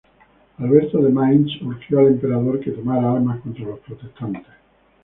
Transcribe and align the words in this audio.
Alberto 0.57 0.99
de 0.99 1.09
Mainz 1.09 1.61
urgió 1.61 1.99
al 1.99 2.07
Emperador 2.07 2.59
que 2.59 2.71
tomara 2.71 3.13
armas 3.13 3.39
contra 3.41 3.65
los 3.65 3.79
protestantes. 3.81 4.49